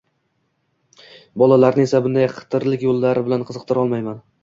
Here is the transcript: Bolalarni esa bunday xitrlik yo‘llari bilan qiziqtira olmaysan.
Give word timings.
Bolalarni 1.43 1.87
esa 1.89 2.01
bunday 2.07 2.29
xitrlik 2.41 2.89
yo‘llari 2.89 3.27
bilan 3.31 3.49
qiziqtira 3.53 3.89
olmaysan. 3.89 4.23